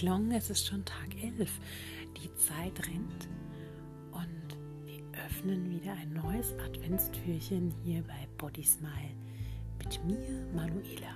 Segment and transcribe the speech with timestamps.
[0.00, 1.60] Klong, es ist schon Tag 11.
[2.16, 3.28] Die Zeit rennt
[4.12, 4.56] und
[4.86, 9.14] wir öffnen wieder ein neues Adventstürchen hier bei Body Smile
[9.76, 11.14] mit mir, Manuela.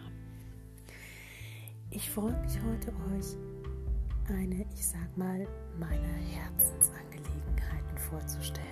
[1.88, 3.38] Ich freue mich heute euch
[4.28, 5.48] eine, ich sag mal,
[5.80, 8.68] meine Herzensangelegenheiten vorzustellen.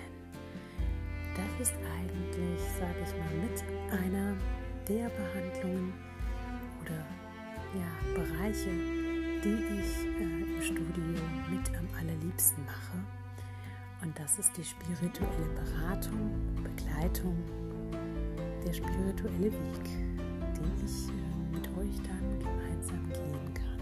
[1.34, 3.64] Das ist eigentlich, sage ich mal, mit
[3.98, 4.36] einer
[4.86, 5.94] der Behandlungen
[6.82, 7.02] oder
[7.74, 9.01] ja, Bereiche,
[9.44, 11.04] die ich äh, im Studio
[11.50, 12.98] mit am allerliebsten mache.
[14.02, 16.30] Und das ist die spirituelle Beratung,
[16.62, 17.36] Begleitung,
[18.64, 19.84] der spirituelle Weg,
[20.56, 21.12] den ich äh,
[21.52, 23.80] mit euch dann gemeinsam gehen kann.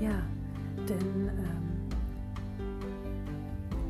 [0.00, 0.22] Ja,
[0.86, 1.68] denn ähm,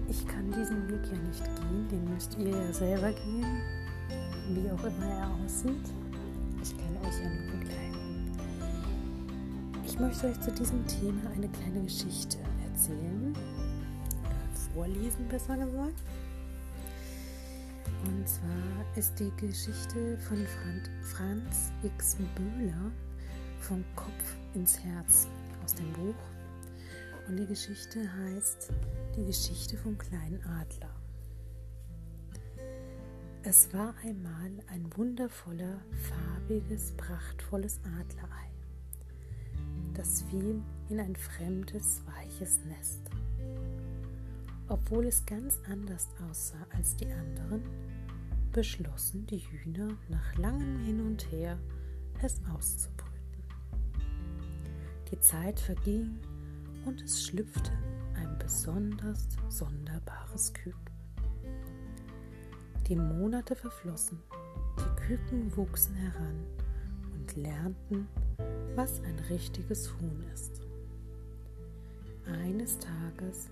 [0.08, 3.60] ich kann diesen Weg ja nicht gehen, den müsst ihr ja selber gehen,
[4.50, 5.92] wie auch immer er aussieht.
[6.62, 7.97] Ich kann euch ja nur begleiten.
[9.98, 12.38] Ich möchte euch zu diesem Thema eine kleine Geschichte
[12.70, 13.36] erzählen,
[14.72, 16.00] vorlesen besser gesagt.
[18.04, 20.46] Und zwar ist die Geschichte von
[21.02, 22.16] Franz X.
[22.36, 22.92] Böhler
[23.58, 25.26] vom Kopf ins Herz
[25.64, 26.14] aus dem Buch.
[27.26, 28.70] Und die Geschichte heißt
[29.16, 30.94] Die Geschichte vom kleinen Adler.
[33.42, 38.57] Es war einmal ein wundervoller, farbiges, prachtvolles Adlerei.
[39.98, 43.00] Das fiel in ein fremdes, weiches Nest.
[44.68, 47.64] Obwohl es ganz anders aussah als die anderen,
[48.52, 51.58] beschlossen die Hühner nach langem Hin und Her,
[52.22, 53.42] es auszubrüten.
[55.10, 56.20] Die Zeit verging
[56.86, 57.72] und es schlüpfte
[58.14, 60.94] ein besonders sonderbares Küken.
[62.86, 64.22] Die Monate verflossen,
[64.78, 66.44] die Küken wuchsen heran
[67.14, 68.06] und lernten,
[68.78, 70.60] was ein richtiges Huhn ist.
[72.26, 73.50] Eines Tages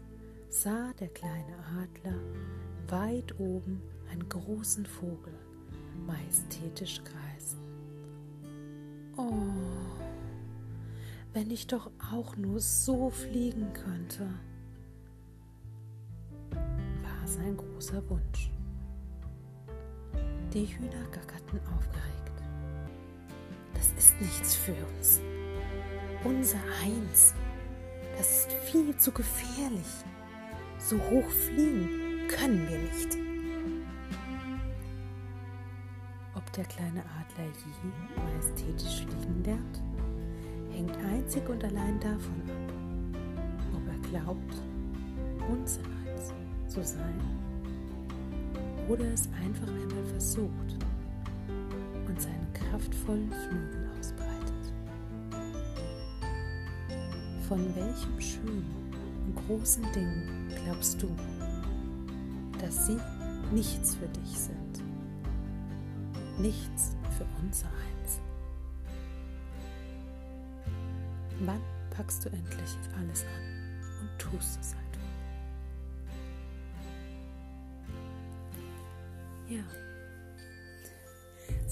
[0.51, 2.21] sah der kleine Adler
[2.87, 5.35] weit oben einen großen Vogel
[6.07, 7.59] majestätisch kreisen.
[9.17, 9.33] Oh,
[11.33, 14.29] wenn ich doch auch nur so fliegen könnte,
[16.53, 18.53] war sein großer Wunsch.
[20.53, 22.36] Die Hühner gackerten aufgeregt.
[23.95, 25.21] Das ist nichts für uns.
[26.25, 27.35] Unser Eins,
[28.19, 29.87] das ist viel zu gefährlich.
[30.79, 33.17] So hoch fliegen können wir nicht.
[36.35, 39.83] Ob der kleine Adler je majestätisch fliegen lernt?
[40.71, 43.17] hängt einzig und allein davon ab,
[43.75, 44.55] ob er glaubt,
[45.49, 46.35] unser Eins
[46.69, 47.21] zu sein
[48.89, 50.66] oder es einfach einmal versucht
[52.77, 54.73] kraftvollen Flügel ausbreitet.
[57.49, 58.93] Von welchem schönen
[59.25, 61.09] und großen Ding glaubst du,
[62.61, 62.99] dass sie
[63.53, 64.83] nichts für dich sind?
[66.39, 68.21] Nichts für unser Eins.
[71.41, 71.61] Wann
[71.91, 74.87] packst du endlich alles an und tust es einfach?
[79.49, 79.86] Ja,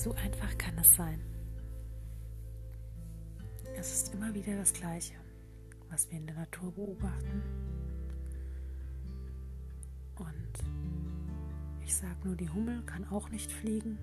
[0.05, 1.19] so einfach kann es sein.
[3.75, 5.15] Es ist immer wieder das Gleiche,
[5.89, 7.43] was wir in der Natur beobachten.
[10.17, 10.65] Und
[11.83, 13.99] ich sage nur, die Hummel kann auch nicht fliegen,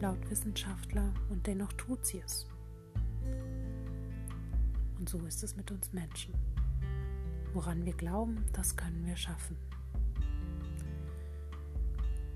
[0.00, 2.46] laut Wissenschaftler, und dennoch tut sie es.
[5.00, 6.32] Und so ist es mit uns Menschen.
[7.54, 9.56] Woran wir glauben, das können wir schaffen.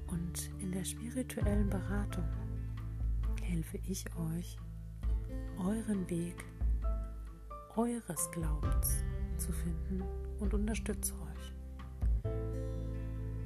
[0.09, 2.25] Und in der spirituellen Beratung
[3.53, 4.57] helfe ich euch,
[5.59, 6.43] euren Weg
[7.77, 9.05] eures Glaubens
[9.37, 10.03] zu finden
[10.41, 11.53] und unterstütze euch.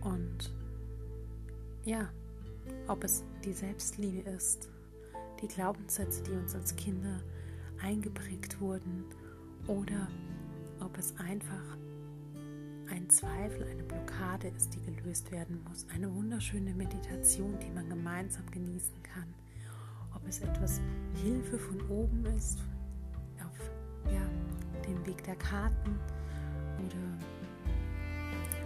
[0.02, 0.54] Und
[1.84, 2.08] ja,
[2.86, 4.68] ob es die Selbstliebe ist,
[5.42, 7.20] die Glaubenssätze, die uns als Kinder
[7.82, 9.06] eingeprägt wurden
[9.66, 10.06] oder
[10.78, 11.76] ob es einfach
[12.88, 15.84] ein Zweifel, eine Blockade ist, die gelöst werden muss.
[15.92, 19.34] Eine wunderschöne Meditation, die man gemeinsam genießen kann.
[20.26, 20.80] Ob es etwas
[21.22, 22.58] Hilfe von oben ist,
[23.38, 23.70] auf
[24.12, 24.20] ja,
[24.84, 26.00] dem Weg der Karten
[26.78, 27.14] oder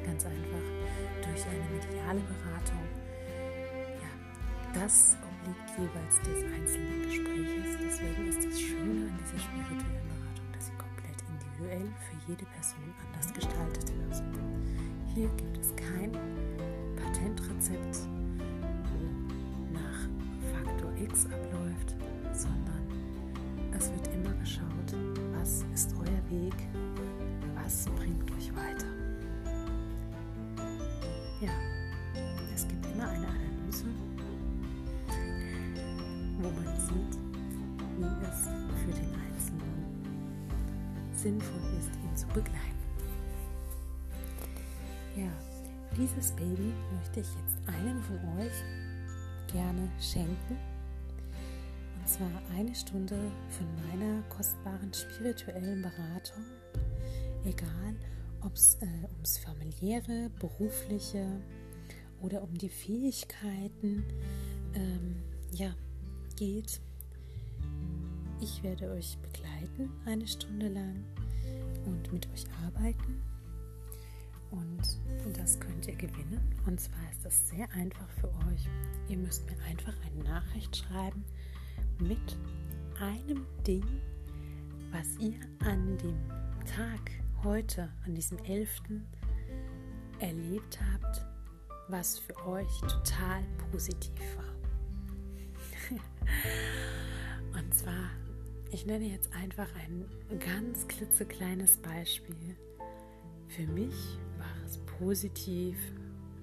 [0.06, 2.80] ganz einfach durch eine mediale Beratung.
[4.00, 7.76] Ja, das obliegt jeweils des einzelnen Gespräches.
[7.78, 12.94] Deswegen ist das Schöne an dieser spirituellen Beratung, dass sie komplett individuell für jede Person
[13.04, 14.22] anders gestaltet wird.
[15.14, 16.12] Hier gibt es kein
[16.96, 18.08] Patentrezept,
[21.10, 21.96] X abläuft,
[22.32, 22.86] sondern
[23.76, 24.94] es wird immer geschaut,
[25.36, 26.54] was ist euer Weg,
[27.54, 28.86] was bringt euch weiter.
[31.40, 31.50] Ja,
[32.54, 33.86] es gibt immer eine Analyse,
[36.38, 37.18] wo man sieht,
[37.98, 38.48] wie es
[38.84, 39.80] für den Einzelnen
[41.14, 42.56] sinnvoll ist, ihn zu begleiten.
[45.16, 45.30] Ja,
[45.96, 48.62] dieses Baby möchte ich jetzt einem von euch
[49.52, 50.69] gerne schenken.
[52.20, 53.16] Zwar eine Stunde
[53.48, 56.44] von meiner kostbaren spirituellen Beratung.
[57.46, 57.96] Egal,
[58.42, 61.40] ob es äh, ums familiäre, berufliche
[62.20, 64.04] oder um die Fähigkeiten
[64.74, 65.22] ähm,
[65.52, 65.74] ja,
[66.36, 66.82] geht.
[68.42, 71.02] Ich werde euch begleiten eine Stunde lang
[71.86, 73.22] und mit euch arbeiten
[74.50, 76.42] und das könnt ihr gewinnen.
[76.66, 78.68] Und zwar ist das sehr einfach für euch.
[79.08, 81.24] Ihr müsst mir einfach eine Nachricht schreiben
[82.00, 82.36] mit
[83.00, 83.84] einem Ding,
[84.90, 86.18] was ihr an dem
[86.66, 87.10] Tag
[87.44, 88.80] heute, an diesem 11.
[90.18, 91.26] erlebt habt,
[91.88, 94.44] was für euch total positiv war.
[97.60, 98.10] Und zwar,
[98.70, 100.04] ich nenne jetzt einfach ein
[100.38, 102.56] ganz klitzekleines Beispiel.
[103.48, 104.18] Für mich
[105.00, 105.76] positiv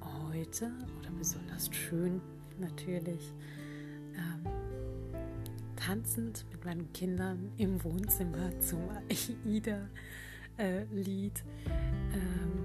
[0.01, 2.19] heute oder besonders schön
[2.59, 3.33] natürlich
[4.15, 4.56] ähm,
[5.87, 9.83] tanzend mit meinen Kindern im Wohnzimmer zum AIDA-Lied,
[11.39, 11.43] äh,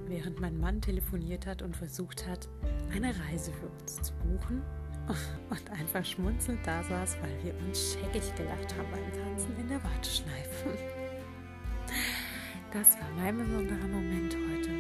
[0.09, 2.49] während mein Mann telefoniert hat und versucht hat,
[2.93, 4.61] eine Reise für uns zu buchen
[5.51, 9.81] und einfach schmunzelnd da saß, weil wir uns scheckig gelacht haben beim Tanzen in der
[9.85, 10.77] Warteschleife.
[12.73, 14.71] Das war mein besonderer Moment heute.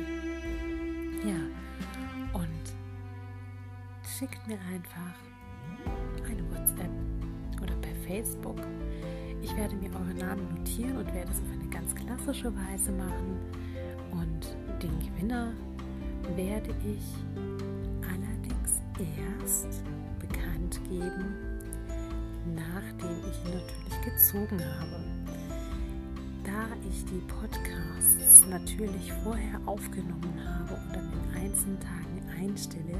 [1.28, 1.38] Ja,
[2.32, 2.72] und
[4.04, 5.14] schickt mir einfach
[8.06, 8.58] Facebook.
[9.42, 13.38] Ich werde mir eure Namen notieren und werde es auf eine ganz klassische Weise machen.
[14.10, 15.52] Und den Gewinner
[16.36, 17.02] werde ich
[18.02, 19.82] allerdings erst
[20.18, 21.34] bekannt geben,
[22.54, 25.04] nachdem ich ihn natürlich gezogen habe.
[26.44, 32.98] Da ich die Podcasts natürlich vorher aufgenommen habe und an den einzelnen Tagen einstelle,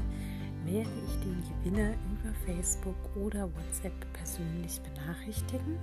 [0.65, 1.93] werde ich den Gewinner
[2.23, 5.77] über Facebook oder WhatsApp persönlich benachrichtigen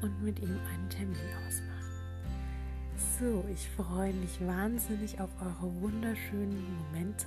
[0.00, 1.16] und mit ihm einen Termin
[1.46, 1.72] ausmachen.
[3.18, 7.26] So, ich freue mich wahnsinnig auf eure wunderschönen Momente,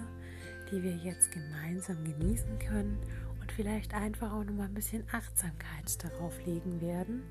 [0.72, 2.98] die wir jetzt gemeinsam genießen können
[3.42, 7.24] und vielleicht einfach auch noch mal ein bisschen Achtsamkeit darauf legen werden.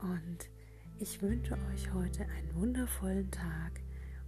[0.00, 0.48] Und
[0.98, 3.80] ich wünsche euch heute einen wundervollen Tag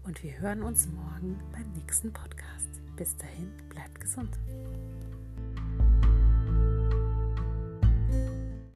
[0.05, 2.69] und wir hören uns morgen beim nächsten Podcast.
[2.97, 4.39] Bis dahin, bleibt gesund.